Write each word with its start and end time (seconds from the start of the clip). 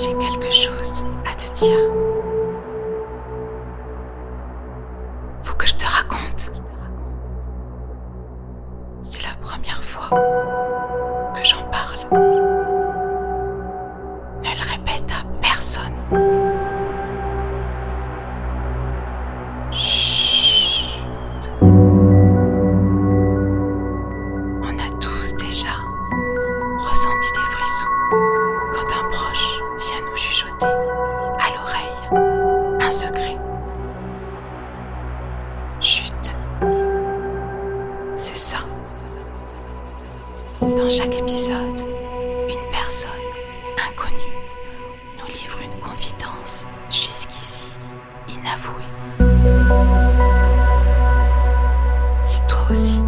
J'ai 0.00 0.14
quelque 0.14 0.52
chose 0.52 1.04
à 1.28 1.34
te 1.34 1.52
dire. 1.54 1.90
Faut 5.42 5.54
que 5.54 5.66
je 5.66 5.74
te 5.74 5.86
raconte. 5.86 6.52
C'est 9.02 9.24
la 9.24 9.34
première 9.40 9.82
fois 9.82 10.57
un 32.88 32.90
secret. 32.90 33.36
Chut. 35.78 36.36
C'est 38.16 38.34
ça. 38.34 38.56
Dans 40.62 40.88
chaque 40.88 41.14
épisode, 41.14 41.80
une 42.48 42.70
personne 42.72 43.10
inconnue 43.90 44.38
nous 45.18 45.26
livre 45.26 45.58
une 45.62 45.80
confidence 45.80 46.66
jusqu'ici 46.88 47.76
inavouée. 48.26 48.88
Si 52.22 52.40
toi 52.48 52.68
aussi, 52.70 53.02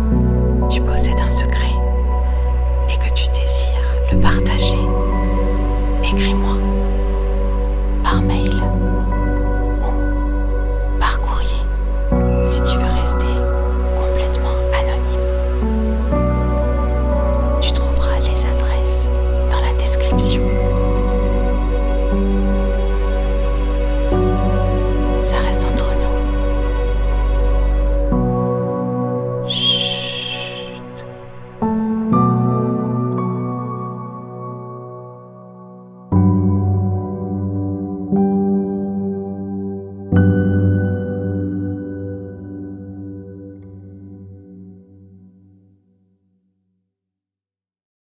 tu 0.68 0.82
possèdes 0.82 1.20
un 1.20 1.30
secret 1.30 1.72
et 2.90 2.98
que 2.98 3.14
tu 3.14 3.24
désires 3.30 3.94
le 4.12 4.20
partager, 4.20 4.76